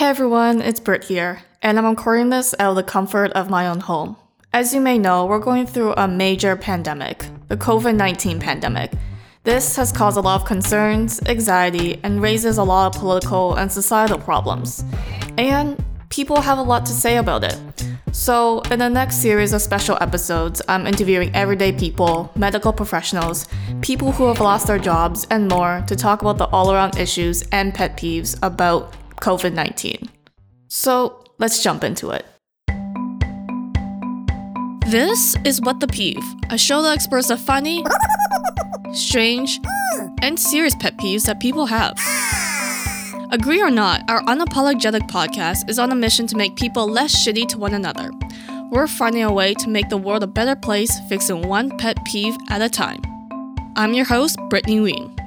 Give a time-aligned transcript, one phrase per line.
[0.00, 3.68] Hey everyone, it's Britt here, and I'm recording this out of the comfort of my
[3.68, 4.16] own home.
[4.50, 8.92] As you may know, we're going through a major pandemic, the COVID 19 pandemic.
[9.44, 13.70] This has caused a lot of concerns, anxiety, and raises a lot of political and
[13.70, 14.82] societal problems.
[15.36, 15.76] And
[16.08, 17.58] people have a lot to say about it.
[18.12, 23.48] So, in the next series of special episodes, I'm interviewing everyday people, medical professionals,
[23.82, 27.42] people who have lost their jobs, and more to talk about the all around issues
[27.52, 30.08] and pet peeves about COVID 19.
[30.68, 32.26] So let's jump into it.
[34.86, 37.84] This is What the Peeve, a show that explores the funny,
[38.92, 39.60] strange,
[40.20, 41.96] and serious pet peeves that people have.
[43.30, 47.46] Agree or not, our unapologetic podcast is on a mission to make people less shitty
[47.48, 48.10] to one another.
[48.72, 52.36] We're finding a way to make the world a better place, fixing one pet peeve
[52.48, 53.00] at a time.
[53.76, 55.19] I'm your host, Brittany Ween.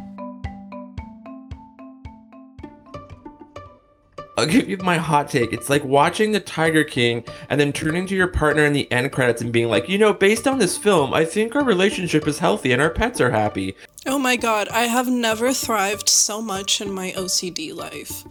[4.44, 5.54] I'll give you my hot take.
[5.54, 9.10] It's like watching The Tiger King and then turning to your partner in the end
[9.13, 12.40] credits and being like, you know, based on this film, I think our relationship is
[12.40, 13.74] healthy and our pets are happy.
[14.05, 18.26] Oh my god, I have never thrived so much in my OCD life.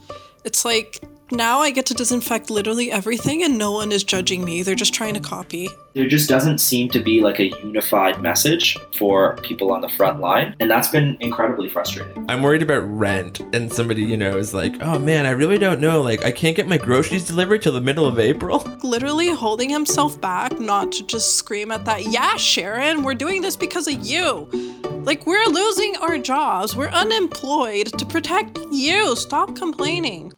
[0.45, 1.01] It's like
[1.33, 4.63] now I get to disinfect literally everything and no one is judging me.
[4.63, 5.69] They're just trying to copy.
[5.95, 10.21] There just doesn't seem to be like a unified message for people on the front
[10.21, 10.55] line.
[10.61, 12.25] And that's been incredibly frustrating.
[12.29, 15.81] I'm worried about rent and somebody, you know, is like, oh man, I really don't
[15.81, 16.01] know.
[16.01, 18.59] Like, I can't get my groceries delivered till the middle of April.
[18.83, 23.57] Literally holding himself back, not to just scream at that, yeah, Sharon, we're doing this
[23.57, 24.49] because of you.
[25.05, 26.77] Like, we're losing our jobs.
[26.77, 29.17] We're unemployed to protect you.
[29.17, 30.33] Stop complaining.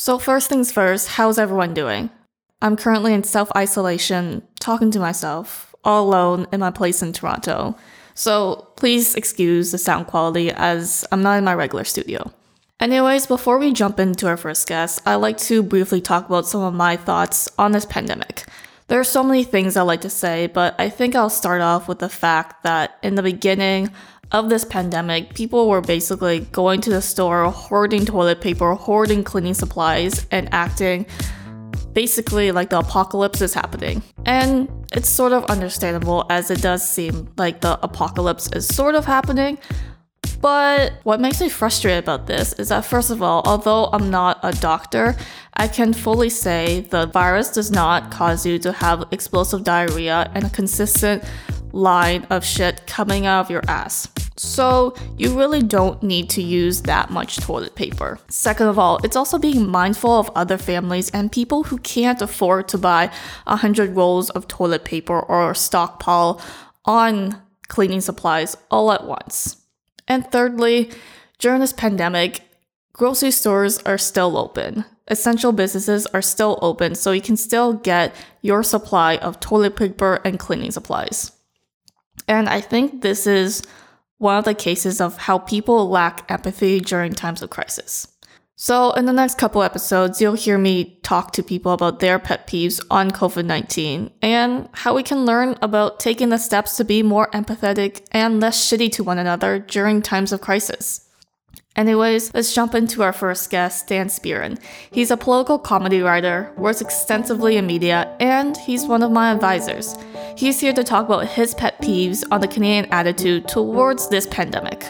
[0.00, 2.10] So, first things first, how's everyone doing?
[2.62, 7.76] I'm currently in self isolation, talking to myself, all alone in my place in Toronto.
[8.14, 12.30] So, please excuse the sound quality as I'm not in my regular studio.
[12.78, 16.60] Anyways, before we jump into our first guest, I'd like to briefly talk about some
[16.60, 18.44] of my thoughts on this pandemic.
[18.86, 21.88] There are so many things I'd like to say, but I think I'll start off
[21.88, 23.90] with the fact that in the beginning,
[24.32, 29.54] of this pandemic, people were basically going to the store, hoarding toilet paper, hoarding cleaning
[29.54, 31.06] supplies, and acting
[31.92, 34.02] basically like the apocalypse is happening.
[34.26, 39.04] And it's sort of understandable as it does seem like the apocalypse is sort of
[39.04, 39.58] happening.
[40.40, 44.38] But what makes me frustrated about this is that, first of all, although I'm not
[44.44, 45.16] a doctor,
[45.54, 50.44] I can fully say the virus does not cause you to have explosive diarrhea and
[50.44, 51.24] a consistent
[51.72, 54.08] line of shit coming out of your ass.
[54.36, 58.20] So, you really don't need to use that much toilet paper.
[58.28, 62.68] Second of all, it's also being mindful of other families and people who can't afford
[62.68, 63.10] to buy
[63.44, 66.40] 100 rolls of toilet paper or stockpile
[66.84, 69.56] on cleaning supplies all at once.
[70.06, 70.90] And thirdly,
[71.38, 72.42] during this pandemic,
[72.92, 74.84] grocery stores are still open.
[75.08, 80.20] Essential businesses are still open, so you can still get your supply of toilet paper
[80.24, 81.32] and cleaning supplies.
[82.28, 83.62] And I think this is
[84.18, 88.06] one of the cases of how people lack empathy during times of crisis.
[88.60, 92.48] So, in the next couple episodes, you'll hear me talk to people about their pet
[92.48, 97.04] peeves on COVID 19 and how we can learn about taking the steps to be
[97.04, 101.07] more empathetic and less shitty to one another during times of crisis.
[101.78, 104.58] Anyways, let's jump into our first guest, Dan Spearin.
[104.90, 109.94] He's a political comedy writer, works extensively in media, and he's one of my advisors.
[110.36, 114.82] He's here to talk about his pet peeves on the Canadian attitude towards this pandemic.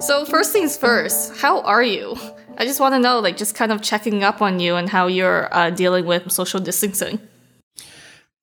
[0.00, 2.16] So, first things first, how are you?
[2.56, 5.08] I just want to know, like, just kind of checking up on you and how
[5.08, 7.20] you're uh, dealing with social distancing.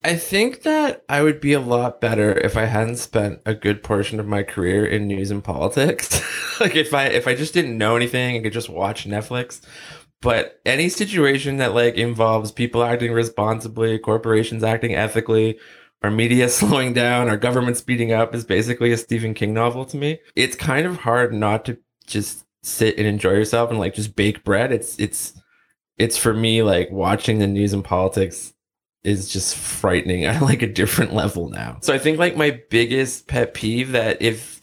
[0.04, 3.82] I think that I would be a lot better if I hadn't spent a good
[3.82, 6.22] portion of my career in news and politics.
[6.60, 9.60] like if I if I just didn't know anything and could just watch Netflix.
[10.22, 15.58] But any situation that like involves people acting responsibly, corporations acting ethically,
[16.02, 19.96] or media slowing down, or government speeding up is basically a Stephen King novel to
[19.96, 20.20] me.
[20.34, 24.44] It's kind of hard not to just sit and enjoy yourself and like just bake
[24.44, 24.72] bread.
[24.72, 25.34] It's it's
[25.98, 28.52] it's for me like watching the news and politics
[29.06, 31.78] is just frightening at like a different level now.
[31.80, 34.60] So I think like my biggest pet peeve that if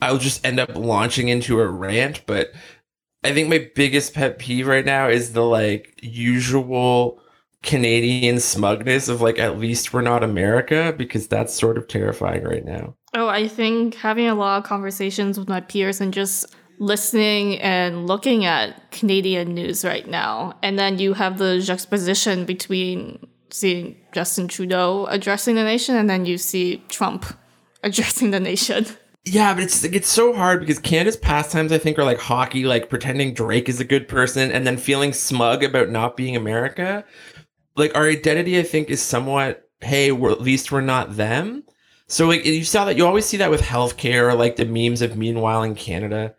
[0.00, 2.52] I'll just end up launching into a rant, but
[3.24, 7.20] I think my biggest pet peeve right now is the like usual
[7.64, 12.64] Canadian smugness of like at least we're not America because that's sort of terrifying right
[12.64, 12.94] now.
[13.14, 18.06] Oh, I think having a lot of conversations with my peers and just listening and
[18.06, 24.48] looking at Canadian news right now, and then you have the juxtaposition between seeing Justin
[24.48, 27.26] Trudeau addressing the nation, and then you see Trump
[27.82, 28.86] addressing the nation.
[29.24, 32.88] Yeah, but it's it's so hard because Canada's pastimes I think are like hockey, like
[32.88, 37.04] pretending Drake is a good person and then feeling smug about not being America.
[37.76, 41.62] Like our identity, I think, is somewhat hey, we're, at least we're not them.
[42.06, 45.16] So like you saw that you always see that with healthcare like the memes of
[45.16, 46.34] meanwhile in Canada.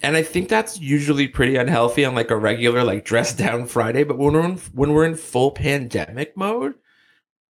[0.00, 4.04] And I think that's usually pretty unhealthy on like a regular like dress down Friday.
[4.04, 6.74] But when we're in, when we're in full pandemic mode,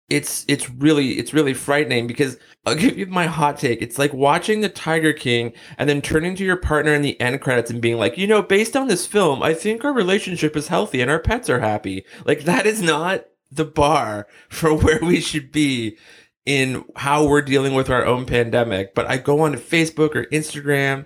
[0.09, 3.81] it's it's really it's really frightening because I'll give you my hot take.
[3.81, 7.41] It's like watching the Tiger King and then turning to your partner in the end
[7.41, 10.67] credits and being like, you know, based on this film, I think our relationship is
[10.69, 12.05] healthy and our pets are happy.
[12.25, 15.97] Like that is not the bar for where we should be
[16.45, 18.95] in how we're dealing with our own pandemic.
[18.95, 21.05] But I go on to Facebook or Instagram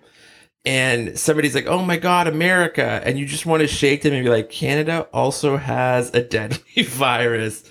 [0.65, 4.23] and somebody's like, "Oh my God, America!" and you just want to shake them and
[4.23, 7.63] be like, "Canada also has a deadly virus,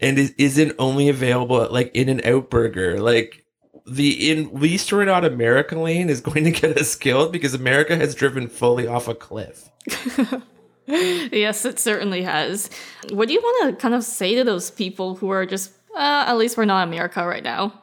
[0.00, 3.00] and is isn't only available at like In and Out Burger.
[3.00, 3.44] Like
[3.86, 7.96] the in least we're not America lane is going to get us killed because America
[7.96, 9.70] has driven fully off a cliff."
[10.86, 12.70] yes, it certainly has.
[13.10, 16.24] What do you want to kind of say to those people who are just, uh,
[16.26, 17.82] at least we're not America right now?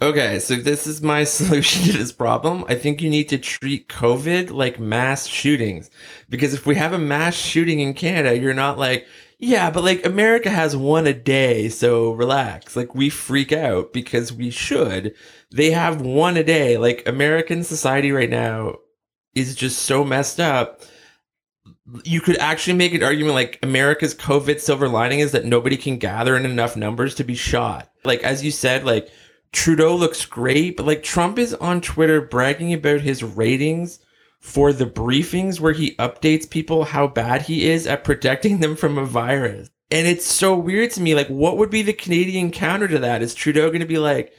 [0.00, 2.64] Okay, so this is my solution to this problem.
[2.68, 5.90] I think you need to treat COVID like mass shootings.
[6.28, 9.06] Because if we have a mass shooting in Canada, you're not like,
[9.38, 12.74] yeah, but like America has one a day, so relax.
[12.76, 15.14] Like we freak out because we should.
[15.50, 16.78] They have one a day.
[16.78, 18.76] Like American society right now
[19.34, 20.80] is just so messed up.
[22.04, 25.98] You could actually make an argument like America's COVID silver lining is that nobody can
[25.98, 27.90] gather in enough numbers to be shot.
[28.04, 29.10] Like as you said, like
[29.52, 34.00] Trudeau looks great, but like Trump is on Twitter bragging about his ratings
[34.40, 38.98] for the briefings where he updates people how bad he is at protecting them from
[38.98, 39.70] a virus.
[39.90, 41.14] And it's so weird to me.
[41.14, 43.22] Like, what would be the Canadian counter to that?
[43.22, 44.32] Is Trudeau going to be like,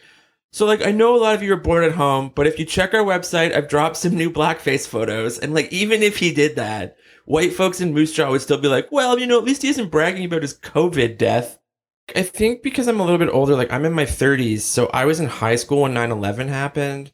[0.52, 2.66] so like I know a lot of you are bored at home, but if you
[2.66, 5.38] check our website, I've dropped some new blackface photos.
[5.40, 8.68] And like even if he did that, white folks in Moose Jaw would still be
[8.68, 11.60] like, well, you know, at least he isn't bragging about his COVID death.
[12.16, 15.06] I think because I'm a little bit older, like I'm in my 30s, so I
[15.06, 17.12] was in high school when 9/11 happened.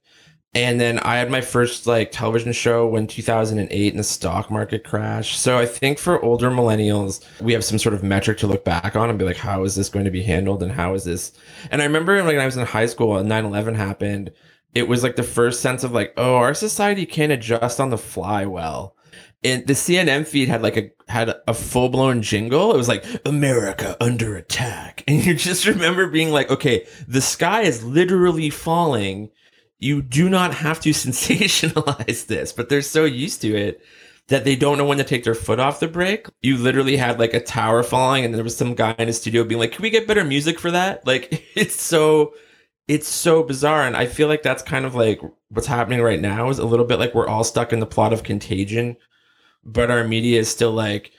[0.56, 4.84] And then I had my first like television show when 2008 and the stock market
[4.84, 5.40] crashed.
[5.40, 8.96] So I think for older millennials, we have some sort of metric to look back
[8.96, 11.32] on and be like, how is this going to be handled and how is this?
[11.72, 14.32] And I remember when I was in high school and 9 11 happened,
[14.76, 17.98] it was like the first sense of like, oh, our society can't adjust on the
[17.98, 18.96] fly well.
[19.44, 22.74] And the CNN feed had like a had a full blown jingle.
[22.74, 27.62] It was like America under attack, and you just remember being like, okay, the sky
[27.62, 29.30] is literally falling
[29.84, 33.82] you do not have to sensationalize this, but they're so used to it
[34.30, 36.28] that they don't know when to take their foot off the brake.
[36.42, 39.44] You literally had like a tower falling and there was some guy in a studio
[39.44, 42.34] being like, "Can we get better music for that?" Like it's so
[42.88, 46.50] it's so bizarre and I feel like that's kind of like what's happening right now
[46.50, 48.98] is a little bit like we're all stuck in the plot of Contagion,
[49.64, 51.12] but our media is still like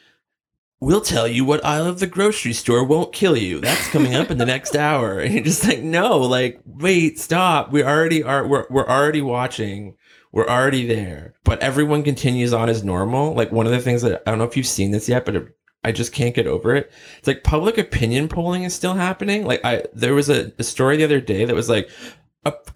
[0.84, 3.61] we'll tell you what aisle of the grocery store won't kill you.
[3.61, 5.19] That's coming up in the next hour.
[5.19, 7.72] And you're just like, no, like, wait, stop.
[7.72, 9.96] We already are, we're, we're already watching.
[10.31, 11.34] We're already there.
[11.43, 13.34] But everyone continues on as normal.
[13.34, 15.37] Like, one of the things that I don't know if you've seen this yet, but
[15.37, 16.90] it, I just can't get over it.
[17.19, 19.44] It's like public opinion polling is still happening.
[19.46, 21.90] Like, I, there was a, a story the other day that was like,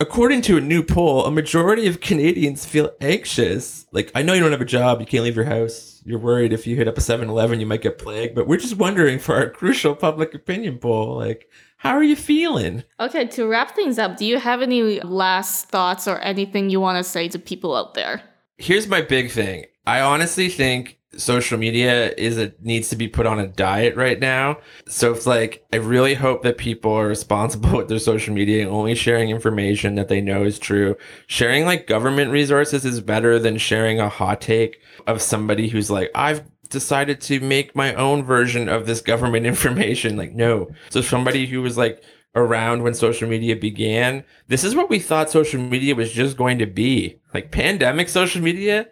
[0.00, 3.86] according to a new poll, a majority of Canadians feel anxious.
[3.92, 6.02] Like, I know you don't have a job, you can't leave your house.
[6.04, 8.34] You're worried if you hit up a 7 Eleven, you might get plagued.
[8.34, 12.82] But we're just wondering for our crucial public opinion poll, like, how are you feeling?
[12.98, 17.02] Okay, to wrap things up, do you have any last thoughts or anything you want
[17.02, 18.22] to say to people out there?
[18.56, 19.66] Here's my big thing.
[19.86, 24.20] I honestly think social media is it needs to be put on a diet right
[24.20, 24.58] now.
[24.86, 28.70] So it's like I really hope that people are responsible with their social media and
[28.70, 30.96] only sharing information that they know is true.
[31.26, 36.10] Sharing like government resources is better than sharing a hot take of somebody who's like,
[36.14, 40.16] I've decided to make my own version of this government information.
[40.16, 40.70] Like, no.
[40.90, 42.02] So somebody who was like
[42.34, 46.58] around when social media began, this is what we thought social media was just going
[46.58, 47.18] to be.
[47.34, 48.88] Like pandemic social media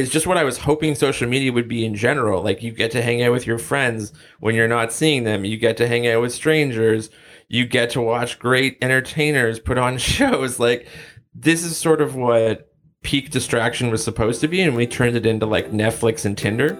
[0.00, 2.42] it's just what I was hoping social media would be in general.
[2.42, 5.44] Like you get to hang out with your friends when you're not seeing them.
[5.44, 7.10] You get to hang out with strangers.
[7.48, 10.58] You get to watch great entertainers put on shows.
[10.58, 10.86] Like
[11.34, 12.70] this is sort of what
[13.02, 16.78] peak distraction was supposed to be, and we turned it into like Netflix and Tinder.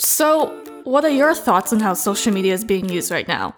[0.00, 0.48] So,
[0.84, 3.54] what are your thoughts on how social media is being used right now?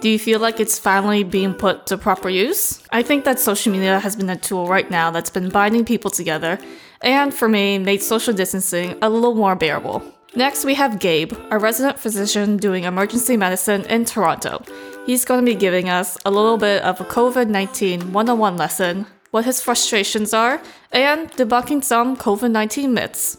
[0.00, 2.84] Do you feel like it's finally being put to proper use?
[2.92, 6.08] I think that social media has been a tool right now that's been binding people
[6.08, 6.56] together,
[7.00, 10.00] and for me, made social distancing a little more bearable.
[10.36, 14.62] Next, we have Gabe, a resident physician doing emergency medicine in Toronto.
[15.04, 19.04] He's going to be giving us a little bit of a COVID 19 101 lesson,
[19.32, 20.62] what his frustrations are,
[20.92, 23.38] and debunking some COVID 19 myths.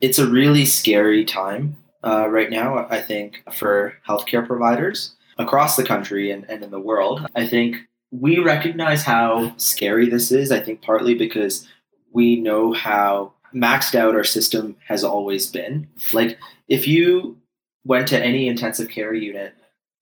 [0.00, 5.84] It's a really scary time uh, right now, I think, for healthcare providers across the
[5.84, 7.26] country and, and in the world.
[7.34, 7.76] I think
[8.12, 11.66] we recognize how scary this is, I think, partly because
[12.12, 15.88] we know how maxed out our system has always been.
[16.12, 17.36] Like, if you
[17.84, 19.54] went to any intensive care unit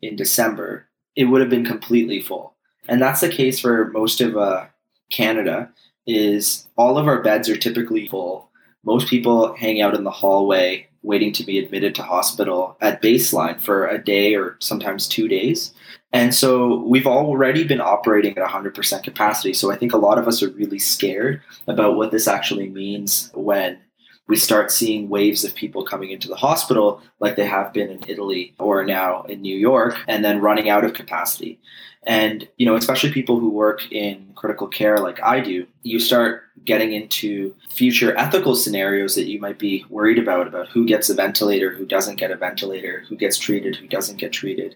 [0.02, 2.54] in December, it would have been completely full.
[2.86, 4.66] And that's the case for most of uh,
[5.10, 5.70] Canada
[6.06, 8.50] is all of our beds are typically full.
[8.84, 13.60] Most people hang out in the hallway waiting to be admitted to hospital at baseline
[13.60, 15.72] for a day or sometimes two days.
[16.12, 19.52] And so we've already been operating at 100% capacity.
[19.52, 23.30] So I think a lot of us are really scared about what this actually means
[23.34, 23.78] when
[24.26, 28.00] we start seeing waves of people coming into the hospital like they have been in
[28.08, 31.60] Italy or now in New York and then running out of capacity.
[32.06, 36.44] And, you know, especially people who work in critical care like I do, you start
[36.64, 41.14] getting into future ethical scenarios that you might be worried about about who gets a
[41.14, 44.74] ventilator, who doesn't get a ventilator, who gets treated, who doesn't get treated.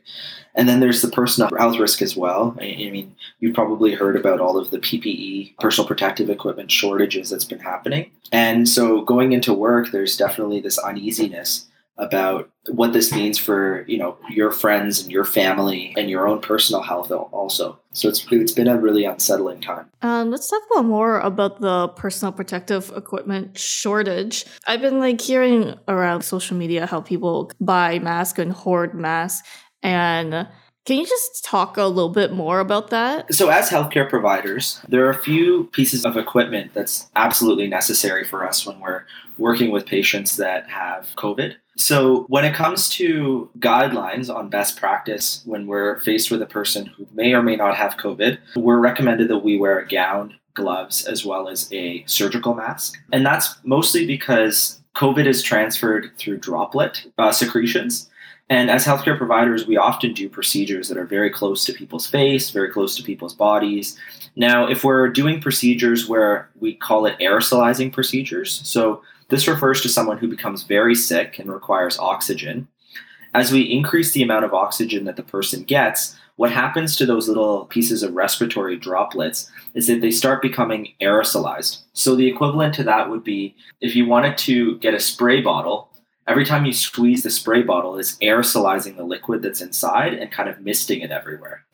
[0.54, 2.56] And then there's the personal health risk as well.
[2.60, 7.44] I, mean, you've probably heard about all of the PPE, personal protective equipment shortages that's
[7.44, 8.10] been happening.
[8.32, 11.66] And so going into work, there's definitely this uneasiness
[11.98, 16.40] about what this means for you know your friends and your family and your own
[16.40, 20.74] personal health also so it's it's been a really unsettling time um, let's talk a
[20.74, 26.86] little more about the personal protective equipment shortage i've been like hearing around social media
[26.86, 29.46] how people buy masks and hoard masks
[29.82, 30.46] and
[30.88, 33.34] can you just talk a little bit more about that?
[33.34, 38.48] So, as healthcare providers, there are a few pieces of equipment that's absolutely necessary for
[38.48, 39.04] us when we're
[39.36, 41.56] working with patients that have COVID.
[41.78, 46.86] So, when it comes to guidelines on best practice when we're faced with a person
[46.86, 51.06] who may or may not have COVID, we're recommended that we wear a gown, gloves,
[51.06, 52.98] as well as a surgical mask.
[53.12, 58.10] And that's mostly because COVID is transferred through droplet uh, secretions.
[58.50, 62.50] And as healthcare providers, we often do procedures that are very close to people's face,
[62.50, 63.96] very close to people's bodies.
[64.34, 69.88] Now, if we're doing procedures where we call it aerosolizing procedures, so this refers to
[69.88, 72.68] someone who becomes very sick and requires oxygen.
[73.34, 77.28] As we increase the amount of oxygen that the person gets, what happens to those
[77.28, 81.82] little pieces of respiratory droplets is that they start becoming aerosolized.
[81.92, 85.88] So the equivalent to that would be if you wanted to get a spray bottle
[86.28, 90.48] every time you squeeze the spray bottle, it's aerosolizing the liquid that's inside and kind
[90.48, 91.64] of misting it everywhere.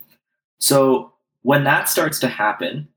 [0.61, 2.89] So when that starts to happen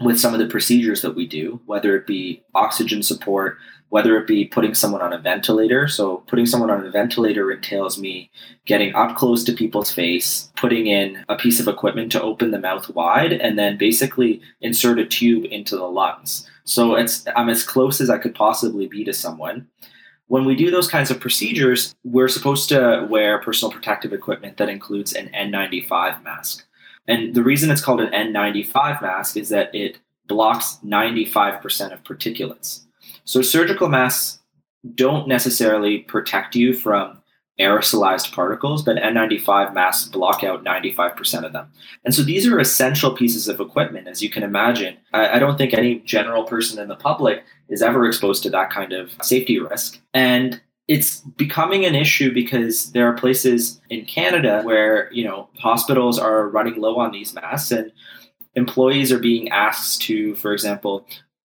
[0.00, 3.58] with some of the procedures that we do, whether it be oxygen support,
[3.94, 5.86] whether it be putting someone on a ventilator.
[5.86, 8.28] So putting someone on a ventilator entails me
[8.66, 12.58] getting up close to people's face, putting in a piece of equipment to open the
[12.58, 16.50] mouth wide, and then basically insert a tube into the lungs.
[16.64, 19.68] So it's I'm as close as I could possibly be to someone
[20.26, 24.70] when we do those kinds of procedures, we're supposed to wear personal protective equipment that
[24.70, 26.64] includes an N95 mask.
[27.06, 32.83] And the reason it's called an N95 mask is that it blocks 95% of particulates.
[33.24, 34.40] So surgical masks
[34.94, 37.22] don't necessarily protect you from
[37.60, 41.70] aerosolized particles, but N95 masks block out 95% of them.
[42.04, 44.96] And so these are essential pieces of equipment, as you can imagine.
[45.12, 48.70] I, I, don't think any general person in the public is ever exposed to that
[48.70, 50.00] kind of safety risk.
[50.12, 56.18] And it's becoming an issue because there are places in Canada where, you know, hospitals
[56.18, 57.92] are running low on these masks and
[58.56, 61.06] employees are being asked to, for example,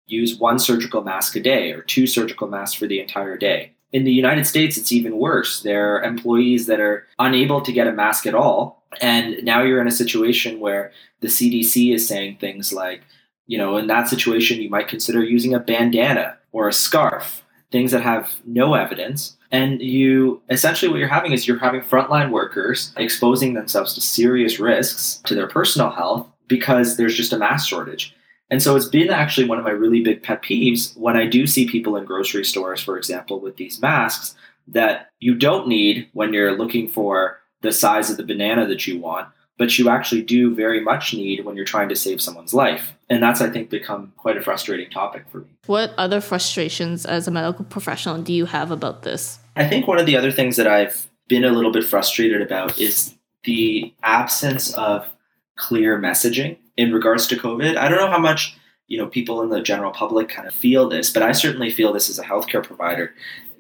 [0.08, 4.04] use one surgical mask a day or two surgical masks for the entire day in
[4.04, 5.62] the United States, it's even worse.
[5.62, 8.84] There are employees that are unable to get a mask at all.
[9.00, 13.04] And now you're in a situation where the CDC is saying things like,
[13.48, 17.92] you know, in that situation, you might consider using a bandana or a scarf, things
[17.92, 19.38] that have no evidence.
[19.52, 24.60] And you essentially what you're having is you're having frontline workers exposing themselves to serious
[24.60, 28.15] risks to their personal health because there's just a mask shortage.
[28.50, 31.48] And so it's been actually one of my really big pet peeves when I do
[31.48, 34.36] see people in grocery stores, for example, with these masks
[34.68, 39.00] that you don't need when you're looking for the size of the banana that you
[39.00, 42.94] want, but you actually do very much need when you're trying to save someone's life.
[43.10, 45.48] And that's, I think, become quite a frustrating topic for me.
[45.66, 49.40] What other frustrations as a medical professional do you have about this?
[49.56, 52.78] I think one of the other things that I've been a little bit frustrated about
[52.78, 55.08] is the absence of
[55.56, 57.78] clear messaging in regards to COVID.
[57.78, 60.88] I don't know how much you know people in the general public kind of feel
[60.90, 63.14] this, but I certainly feel this as a healthcare provider.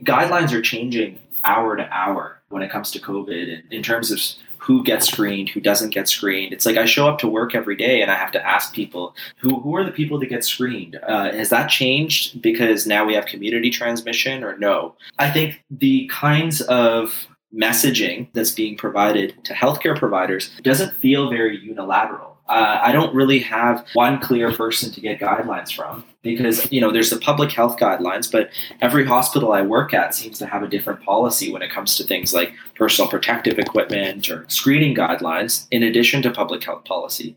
[0.04, 4.20] Guidelines are changing hour to hour when it comes to COVID in, in terms of
[4.66, 6.52] who gets screened, who doesn't get screened.
[6.52, 9.16] It's like I show up to work every day and I have to ask people
[9.38, 11.00] who who are the people that get screened.
[11.08, 14.96] Uh, has that changed because now we have community transmission or no?
[15.20, 21.58] I think the kinds of messaging that's being provided to healthcare providers doesn't feel very
[21.58, 26.80] unilateral uh, I don't really have one clear person to get guidelines from because you
[26.80, 28.50] know there's the public health guidelines, but
[28.82, 32.04] every hospital I work at seems to have a different policy when it comes to
[32.04, 37.36] things like personal protective equipment or screening guidelines, in addition to public health policy.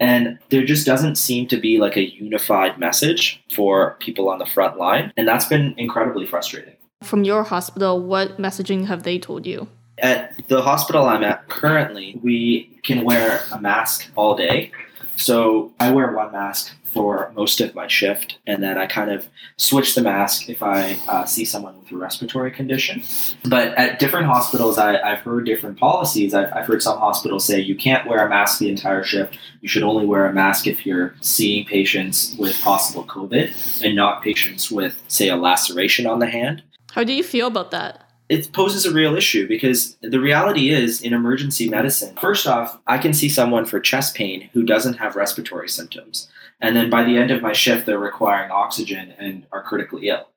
[0.00, 4.46] And there just doesn't seem to be like a unified message for people on the
[4.46, 6.74] front line, and that's been incredibly frustrating.
[7.02, 9.68] From your hospital, what messaging have they told you?
[9.98, 14.72] At the hospital I'm at currently, we can wear a mask all day.
[15.16, 19.26] So I wear one mask for most of my shift, and then I kind of
[19.56, 23.02] switch the mask if I uh, see someone with a respiratory condition.
[23.44, 26.34] But at different hospitals, I, have heard different policies.
[26.34, 29.36] I've, I've heard some hospitals say you can't wear a mask the entire shift.
[29.60, 34.22] You should only wear a mask if you're seeing patients with possible COVID and not
[34.22, 36.62] patients with, say, a laceration on the hand.
[36.92, 38.03] How do you feel about that?
[38.28, 42.98] It poses a real issue because the reality is in emergency medicine, first off, I
[42.98, 46.28] can see someone for chest pain who doesn't have respiratory symptoms.
[46.60, 50.28] And then by the end of my shift, they're requiring oxygen and are critically ill.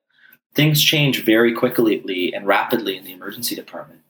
[0.54, 4.00] Things change very quickly and rapidly in the emergency department.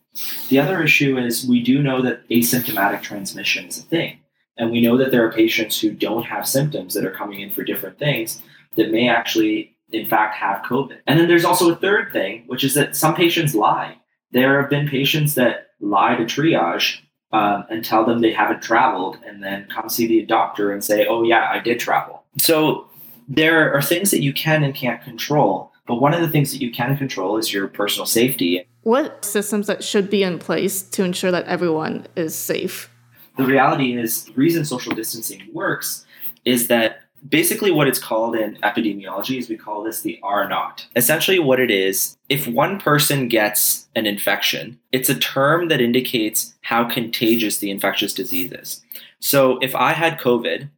[0.48, 4.18] The other issue is we do know that asymptomatic transmission is a thing.
[4.56, 7.50] And we know that there are patients who don't have symptoms that are coming in
[7.50, 8.42] for different things
[8.74, 10.98] that may actually in fact have COVID.
[11.06, 13.96] And then there's also a third thing, which is that some patients lie.
[14.32, 16.98] There have been patients that lie to triage
[17.32, 21.06] um, and tell them they haven't traveled and then come see the doctor and say,
[21.06, 22.24] oh, yeah, I did travel.
[22.38, 22.88] So
[23.28, 25.72] there are things that you can and can't control.
[25.86, 28.66] But one of the things that you can control is your personal safety.
[28.82, 32.90] What systems that should be in place to ensure that everyone is safe?
[33.36, 36.04] The reality is, the reason social distancing works
[36.44, 40.86] is that basically what it's called in epidemiology is we call this the R naught.
[40.96, 46.54] Essentially, what it is, if one person gets an infection, it's a term that indicates
[46.62, 48.82] how contagious the infectious disease is.
[49.20, 50.70] So if I had COVID,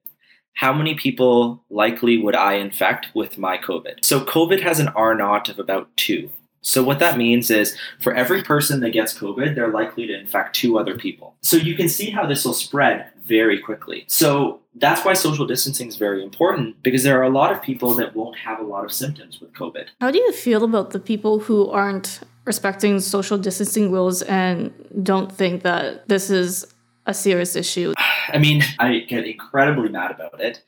[0.55, 4.05] how many people likely would I infect with my COVID?
[4.05, 6.31] So COVID has an R naught of about two.
[6.63, 10.55] So what that means is for every person that gets COVID, they're likely to infect
[10.55, 11.35] two other people.
[11.43, 14.05] So you can see how this will spread very quickly.
[14.09, 17.95] So that's why social distancing is very important because there are a lot of people
[17.95, 19.87] that won't have a lot of symptoms with COVID.
[20.01, 25.31] How do you feel about the people who aren't respecting social distancing rules and don't
[25.31, 26.67] think that this is
[27.07, 27.95] a serious issue?
[28.29, 30.63] I mean, I get incredibly mad about it,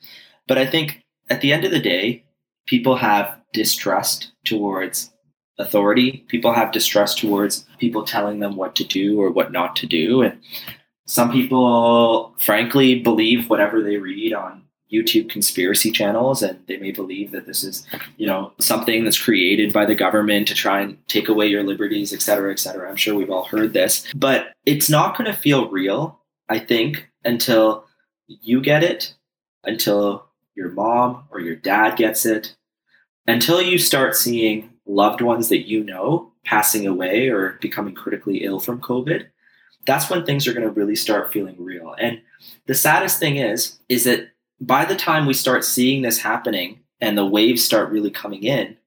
[0.47, 2.23] but I think at the end of the day,
[2.65, 5.12] people have distrust towards
[5.59, 6.25] authority.
[6.27, 10.21] People have distrust towards people telling them what to do or what not to do.
[10.21, 10.39] And
[11.05, 17.31] some people, frankly, believe whatever they read on YouTube conspiracy channels, and they may believe
[17.31, 17.85] that this is,
[18.17, 22.13] you know, something that's created by the government to try and take away your liberties,
[22.13, 22.89] et cetera, et cetera.
[22.89, 27.09] I'm sure we've all heard this, but it's not going to feel real, I think,
[27.25, 27.85] until
[28.27, 29.15] you get it,
[29.63, 32.55] until your mom or your dad gets it,
[33.25, 38.59] until you start seeing loved ones that you know passing away or becoming critically ill
[38.59, 39.27] from COVID,
[39.85, 41.95] that's when things are going to really start feeling real.
[41.99, 42.21] And
[42.67, 44.29] the saddest thing is, is that
[44.61, 48.77] by the time we start seeing this happening and the waves start really coming in,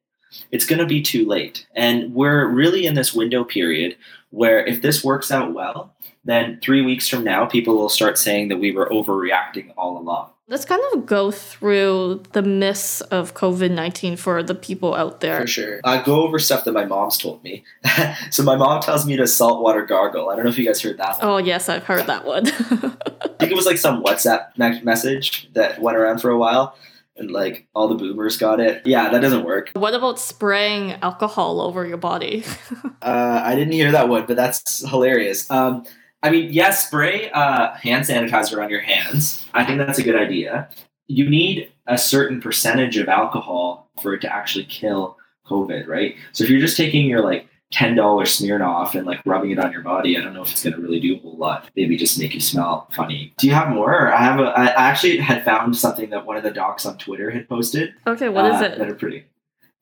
[0.51, 1.67] it's going to be too late.
[1.75, 3.97] And we're really in this window period
[4.31, 8.49] where if this works out well, then three weeks from now, people will start saying
[8.49, 10.31] that we were overreacting all along.
[10.49, 15.41] Let's kind of go through the myths of COVID 19 for the people out there.
[15.41, 15.81] For sure.
[15.83, 17.65] I go over stuff that my mom's told me.
[18.31, 20.31] so, my mom tells me to saltwater gargle.
[20.31, 21.29] I don't know if you guys heard that one.
[21.29, 22.47] Oh, yes, I've heard that one.
[22.49, 26.77] I think it was like some WhatsApp message that went around for a while
[27.17, 28.83] and like all the boomers got it.
[28.87, 29.71] Yeah, that doesn't work.
[29.73, 32.45] What about spraying alcohol over your body?
[33.03, 35.51] uh, I didn't hear that one, but that's hilarious.
[35.51, 35.85] Um,
[36.23, 39.47] I mean, yes, spray uh, hand sanitizer on your hands.
[39.55, 40.69] I think that's a good idea.
[41.07, 46.17] You need a certain percentage of alcohol for it to actually kill COVID, right?
[46.33, 49.73] So if you're just taking your like ten dollars Smirnoff and like rubbing it on
[49.73, 51.71] your body, I don't know if it's going to really do a whole lot.
[51.77, 53.33] Maybe just make you smell funny.
[53.39, 54.13] Do you have more?
[54.13, 54.41] I have.
[54.41, 57.95] A, I actually had found something that one of the docs on Twitter had posted.
[58.07, 58.79] Okay, what uh, is it?
[58.79, 59.25] That are pretty.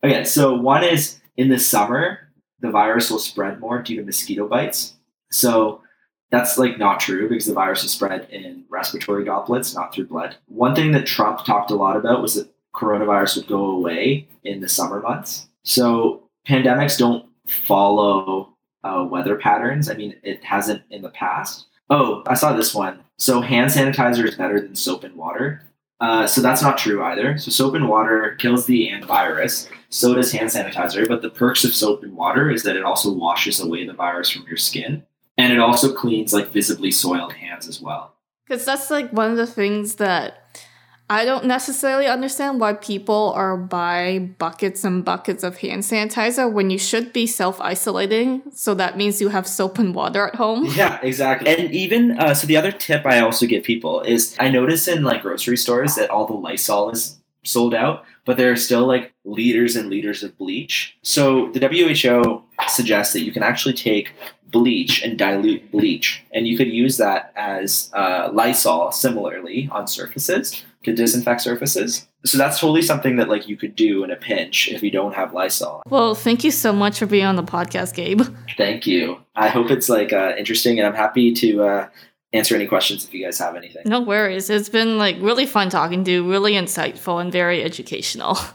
[0.02, 2.18] Okay, so one is in the summer
[2.60, 4.94] the virus will spread more due to mosquito bites.
[5.30, 5.82] So
[6.34, 10.36] that's like not true because the virus is spread in respiratory droplets, not through blood.
[10.46, 14.60] One thing that Trump talked a lot about was that coronavirus would go away in
[14.60, 15.46] the summer months.
[15.62, 19.88] So pandemics don't follow uh, weather patterns.
[19.88, 21.66] I mean, it hasn't in the past.
[21.90, 23.00] Oh, I saw this one.
[23.18, 25.62] So hand sanitizer is better than soap and water.
[26.00, 27.38] Uh, so that's not true either.
[27.38, 29.68] So soap and water kills the virus.
[29.90, 31.06] So does hand sanitizer.
[31.06, 34.30] But the perks of soap and water is that it also washes away the virus
[34.30, 35.04] from your skin,
[35.36, 38.14] and it also cleans like visibly soiled hands as well.
[38.46, 40.44] Because that's like one of the things that
[41.10, 46.70] I don't necessarily understand why people are buy buckets and buckets of hand sanitizer when
[46.70, 48.42] you should be self isolating.
[48.52, 50.64] So that means you have soap and water at home.
[50.74, 51.48] Yeah, exactly.
[51.48, 55.04] And even uh, so, the other tip I also give people is I notice in
[55.04, 59.12] like grocery stores that all the Lysol is sold out, but there are still like
[59.24, 60.96] liters and liters of bleach.
[61.02, 64.12] So the WHO suggests that you can actually take
[64.46, 70.64] bleach and dilute bleach, and you could use that as uh, Lysol similarly on surfaces
[70.84, 72.06] to disinfect surfaces.
[72.24, 75.14] So that's totally something that like you could do in a pinch if you don't
[75.14, 75.82] have Lysol.
[75.88, 78.22] Well, thank you so much for being on the podcast, Gabe.
[78.56, 79.18] Thank you.
[79.34, 81.88] I hope it's like uh, interesting, and I'm happy to uh,
[82.34, 83.82] answer any questions if you guys have anything.
[83.86, 84.50] No worries.
[84.50, 88.36] It's been like really fun talking to you, really insightful and very educational.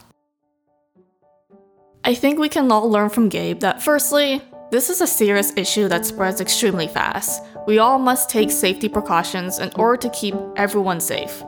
[2.04, 5.88] I think we can all learn from Gabe that firstly, this is a serious issue
[5.88, 7.44] that spreads extremely fast.
[7.66, 11.44] We all must take safety precautions in order to keep everyone safe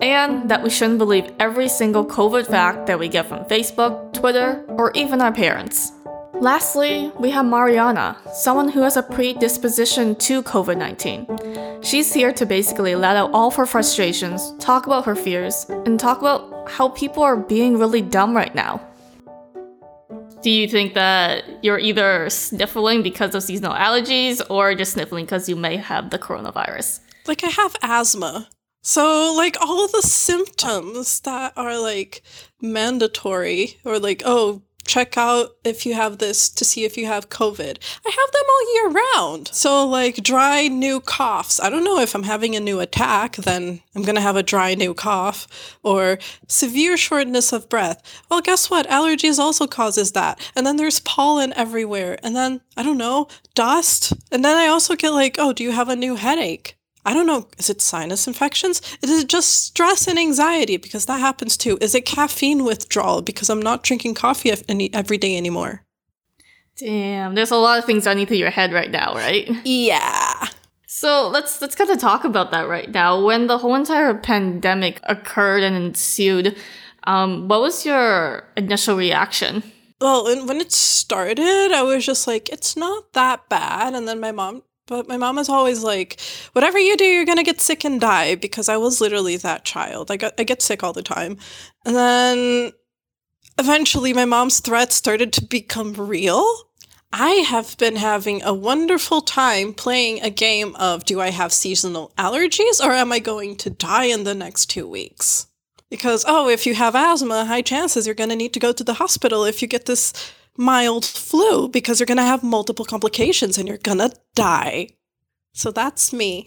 [0.00, 4.64] and that we shouldn't believe every single COVID fact that we get from Facebook, Twitter,
[4.68, 5.92] or even our parents.
[6.40, 11.82] Lastly, we have Mariana, someone who has a predisposition to COVID 19.
[11.82, 15.98] She's here to basically let out all of her frustrations, talk about her fears, and
[15.98, 18.82] talk about how people are being really dumb right now.
[20.42, 25.48] Do you think that you're either sniffling because of seasonal allergies or just sniffling because
[25.48, 27.00] you may have the coronavirus?
[27.26, 28.48] Like, I have asthma.
[28.82, 32.22] So, like, all the symptoms that are like
[32.60, 37.28] mandatory, or like, oh, check out if you have this to see if you have
[37.28, 37.78] COVID.
[38.06, 39.48] I have them all year round.
[39.48, 41.60] So, like, dry new coughs.
[41.60, 44.42] I don't know if I'm having a new attack, then I'm going to have a
[44.42, 46.18] dry new cough, or
[46.48, 48.02] severe shortness of breath.
[48.30, 48.88] Well, guess what?
[48.88, 50.40] Allergies also causes that.
[50.54, 52.18] And then there's pollen everywhere.
[52.22, 54.12] And then, I don't know, dust.
[54.30, 56.76] And then I also get like, oh, do you have a new headache?
[57.06, 58.82] I don't know, is it sinus infections?
[59.00, 60.76] Is it just stress and anxiety?
[60.76, 61.78] Because that happens too.
[61.80, 63.22] Is it caffeine withdrawal?
[63.22, 65.84] Because I'm not drinking coffee any, every day anymore.
[66.76, 69.48] Damn, there's a lot of things running through your head right now, right?
[69.64, 70.48] Yeah.
[70.86, 73.24] So let's let's kind of talk about that right now.
[73.24, 76.56] When the whole entire pandemic occurred and ensued,
[77.04, 79.62] um, what was your initial reaction?
[80.00, 83.94] Well, when it started, I was just like, it's not that bad.
[83.94, 86.20] And then my mom but my mom is always like,
[86.52, 90.10] whatever you do, you're gonna get sick and die because I was literally that child.
[90.10, 91.38] I got I get sick all the time.
[91.84, 92.72] And then
[93.58, 96.66] eventually my mom's threats started to become real.
[97.12, 102.12] I have been having a wonderful time playing a game of do I have seasonal
[102.18, 105.46] allergies or am I going to die in the next two weeks?
[105.88, 108.84] Because, oh, if you have asthma, high chances you're going to need to go to
[108.84, 110.12] the hospital if you get this
[110.56, 114.88] mild flu because you're going to have multiple complications and you're going to die.
[115.52, 116.46] So that's me.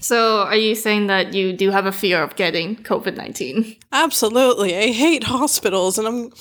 [0.00, 3.76] So, are you saying that you do have a fear of getting COVID 19?
[3.92, 4.74] Absolutely.
[4.74, 6.32] I hate hospitals and I'm,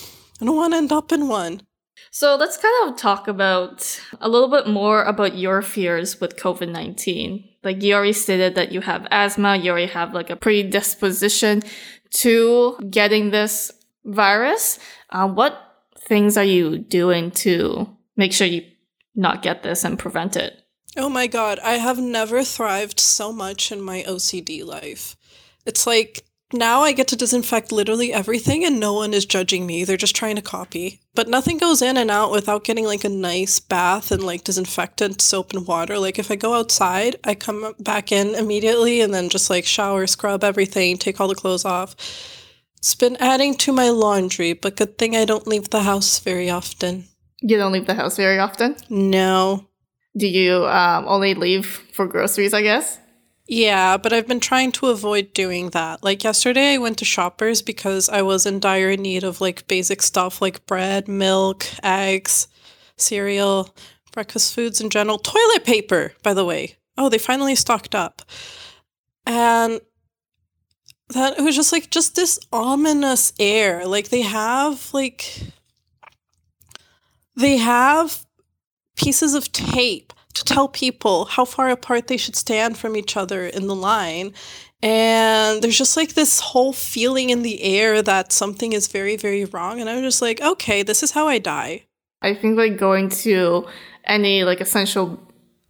[0.41, 1.61] I don't want to end up in one.
[2.09, 6.71] So, let's kind of talk about a little bit more about your fears with COVID
[6.71, 7.43] 19.
[7.61, 11.61] Like, you already stated that you have asthma, you already have like a predisposition
[12.11, 13.73] to getting this
[14.05, 14.79] virus.
[15.09, 15.68] Uh, what
[16.09, 18.65] things are you doing to make sure you
[19.15, 20.59] not get this and prevent it?
[20.97, 25.15] Oh my god, I have never thrived so much in my OCD life.
[25.67, 29.83] It's like now I get to disinfect literally everything and no one is judging me.
[29.83, 30.99] They're just trying to copy.
[31.13, 35.21] But nothing goes in and out without getting like a nice bath and like disinfectant
[35.21, 35.99] soap and water.
[35.99, 40.07] Like if I go outside, I come back in immediately and then just like shower,
[40.07, 41.95] scrub everything, take all the clothes off.
[42.79, 46.49] It's been adding to my laundry, but good thing I don't leave the house very
[46.49, 47.05] often.
[47.41, 48.77] You don't leave the house very often?
[48.89, 49.67] No.
[50.17, 52.97] Do you um, only leave for groceries, I guess?
[53.47, 56.03] Yeah, but I've been trying to avoid doing that.
[56.03, 60.01] Like yesterday, I went to Shoppers because I was in dire need of like basic
[60.01, 62.47] stuff like bread, milk, eggs,
[62.95, 63.75] cereal,
[64.13, 66.77] breakfast foods in general, toilet paper, by the way.
[66.97, 68.21] Oh, they finally stocked up.
[69.25, 69.81] And
[71.09, 73.85] that it was just like just this ominous air.
[73.85, 75.41] Like they have like
[77.35, 78.25] they have
[78.95, 83.45] pieces of tape to tell people how far apart they should stand from each other
[83.45, 84.33] in the line.
[84.81, 89.45] And there's just like this whole feeling in the air that something is very, very
[89.45, 89.81] wrong.
[89.81, 91.83] And I'm just like, okay, this is how I die.
[92.21, 93.67] I think like going to
[94.05, 95.19] any like essential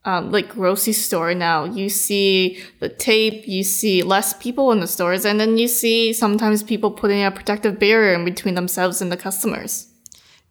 [0.06, 4.88] um, like grocery store now, you see the tape, you see less people in the
[4.88, 9.12] stores, and then you see sometimes people putting a protective barrier in between themselves and
[9.12, 9.88] the customers.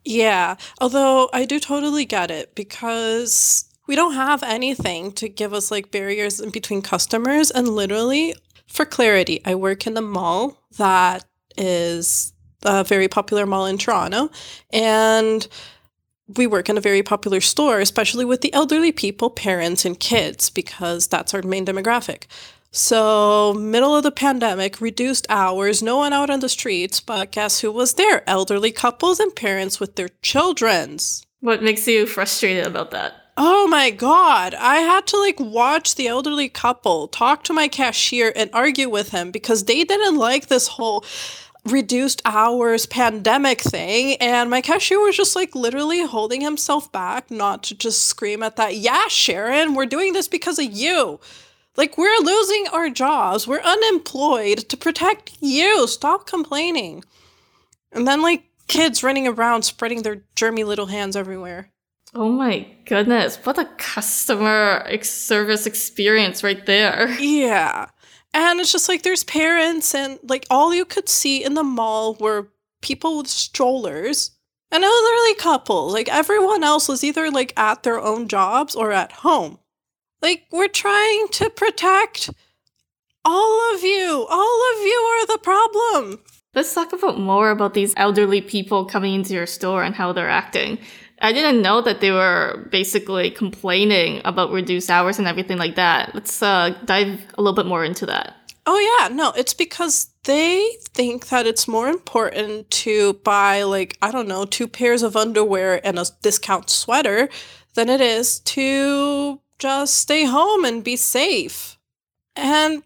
[0.05, 5.71] Yeah, although I do totally get it because we don't have anything to give us
[5.71, 7.49] like barriers in between customers.
[7.49, 8.35] And literally,
[8.67, 11.25] for clarity, I work in a mall that
[11.57, 12.33] is
[12.63, 14.29] a very popular mall in Toronto.
[14.71, 15.47] And
[16.37, 20.49] we work in a very popular store, especially with the elderly people, parents, and kids,
[20.49, 22.23] because that's our main demographic.
[22.71, 27.61] So, middle of the pandemic, reduced hours, no one out on the streets, but guess
[27.61, 28.23] who was there?
[28.29, 31.25] Elderly couples and parents with their children's.
[31.39, 33.13] What makes you frustrated about that?
[33.41, 38.33] Oh my god, I had to like watch the elderly couple talk to my cashier
[38.35, 41.05] and argue with him because they didn't like this whole
[41.65, 47.63] reduced hours pandemic thing and my cashier was just like literally holding himself back not
[47.63, 51.19] to just scream at that yeah sharon we're doing this because of you.
[51.75, 53.47] Like we're losing our jobs.
[53.47, 55.87] We're unemployed to protect you.
[55.87, 57.03] Stop complaining.
[57.91, 61.71] And then like kids running around spreading their germy little hands everywhere.
[62.13, 67.09] Oh my goodness, what a customer service experience right there.
[67.19, 67.89] yeah
[68.33, 72.15] and it's just like there's parents and like all you could see in the mall
[72.15, 72.49] were
[72.81, 74.31] people with strollers
[74.71, 75.93] and elderly couples.
[75.93, 79.59] Like everyone else was either like at their own jobs or at home.
[80.21, 82.29] Like we're trying to protect
[83.25, 84.27] all of you.
[84.29, 86.19] All of you are the problem.
[86.55, 90.29] Let's talk about more about these elderly people coming into your store and how they're
[90.29, 90.79] acting.
[91.21, 96.15] I didn't know that they were basically complaining about reduced hours and everything like that.
[96.15, 98.35] Let's uh, dive a little bit more into that.
[98.65, 99.13] Oh, yeah.
[99.13, 104.45] No, it's because they think that it's more important to buy, like, I don't know,
[104.45, 107.29] two pairs of underwear and a discount sweater
[107.73, 111.77] than it is to just stay home and be safe.
[112.35, 112.83] And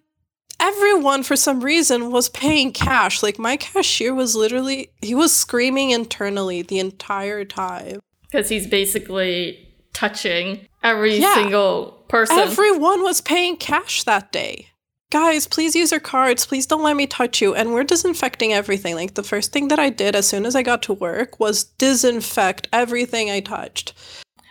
[0.60, 3.22] everyone, for some reason, was paying cash.
[3.22, 8.00] Like, my cashier was literally, he was screaming internally the entire time
[8.34, 11.36] because he's basically touching every yeah.
[11.36, 12.40] single person.
[12.40, 14.70] Everyone was paying cash that day.
[15.12, 16.48] Guys, please use your cards.
[16.48, 17.54] Please don't let me touch you.
[17.54, 18.96] And we're disinfecting everything.
[18.96, 21.66] Like the first thing that I did as soon as I got to work was
[21.66, 23.94] disinfect everything I touched.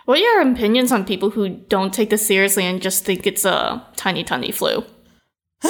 [0.04, 3.44] What are your opinions on people who don't take this seriously and just think it's
[3.44, 4.84] a tiny, tiny flu?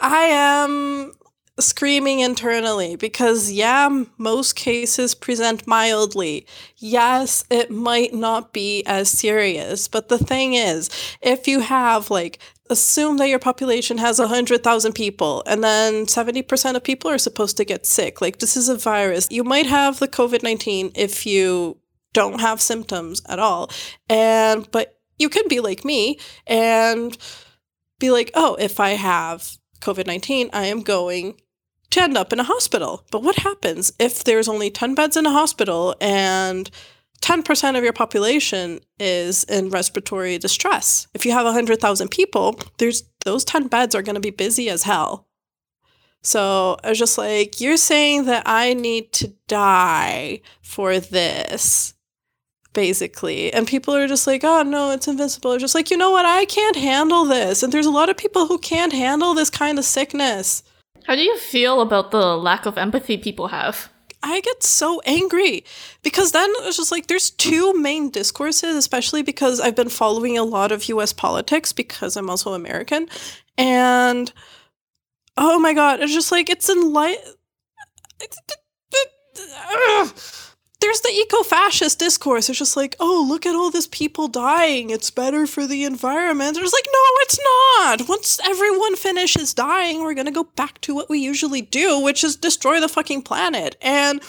[0.00, 1.12] I am
[1.58, 6.46] screaming internally because, yeah, most cases present mildly.
[6.76, 10.90] Yes, it might not be as serious, but the thing is,
[11.20, 12.38] if you have like
[12.70, 17.64] assume that your population has 100,000 people and then 70% of people are supposed to
[17.64, 18.20] get sick.
[18.20, 19.26] Like this is a virus.
[19.30, 21.78] You might have the COVID-19 if you
[22.12, 23.70] don't have symptoms at all.
[24.08, 27.16] And but you can be like me and
[27.98, 31.40] be like, "Oh, if I have COVID-19, I am going
[31.90, 33.04] to end up in a hospital.
[33.10, 36.70] But what happens if there's only 10 beds in a hospital and
[37.20, 41.08] 10% of your population is in respiratory distress?
[41.14, 44.84] If you have 100,000 people, there's those 10 beds are going to be busy as
[44.84, 45.26] hell.
[46.22, 51.94] So I was just like, you're saying that I need to die for this,
[52.72, 53.52] basically.
[53.52, 55.56] And people are just like, oh no, it's invincible.
[55.58, 56.26] Just like, you know what?
[56.26, 57.62] I can't handle this.
[57.62, 60.62] And there's a lot of people who can't handle this kind of sickness.
[61.08, 63.88] How do you feel about the lack of empathy people have?
[64.22, 65.64] I get so angry
[66.02, 70.44] because then it's just like there's two main discourses, especially because I've been following a
[70.44, 73.08] lot of US politics because I'm also American.
[73.56, 74.30] And
[75.38, 77.16] oh my god, it's just like it's in light
[80.80, 82.48] there's the eco-fascist discourse.
[82.48, 84.90] It's just like, oh, look at all this people dying.
[84.90, 86.56] It's better for the environment.
[86.56, 88.08] It's like, no, it's not.
[88.08, 92.36] Once everyone finishes dying, we're gonna go back to what we usually do, which is
[92.36, 93.76] destroy the fucking planet.
[93.82, 94.22] And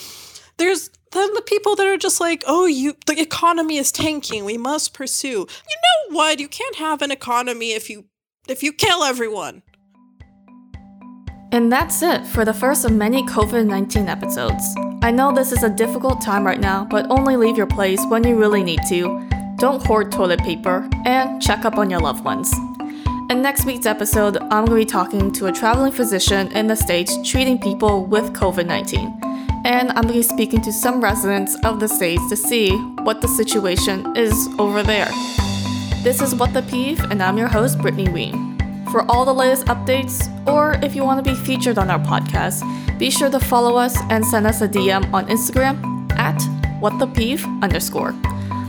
[0.58, 4.46] there's then the people that are just like, oh, you the economy is tanking.
[4.46, 5.30] We must pursue.
[5.30, 6.40] You know what?
[6.40, 8.06] You can't have an economy if you
[8.48, 9.62] if you kill everyone.
[11.52, 14.76] And that's it for the first of many COVID 19 episodes.
[15.02, 18.24] I know this is a difficult time right now, but only leave your place when
[18.24, 19.28] you really need to.
[19.58, 22.54] Don't hoard toilet paper, and check up on your loved ones.
[23.32, 26.76] In next week's episode, I'm going to be talking to a traveling physician in the
[26.76, 29.20] States treating people with COVID 19.
[29.66, 32.70] and I'm going to be speaking to some residents of the States to see
[33.02, 35.10] what the situation is over there.
[36.04, 38.49] This is What the Peeve, and I'm your host, Brittany Ween.
[38.92, 42.64] For all the latest updates, or if you want to be featured on our podcast,
[42.98, 46.40] be sure to follow us and send us a DM on Instagram at
[46.82, 48.16] whatthepeeve underscore.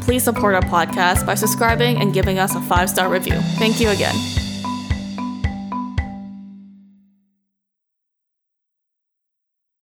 [0.03, 3.41] Please support our podcast by subscribing and giving us a five star review.
[3.59, 4.40] Thank you again.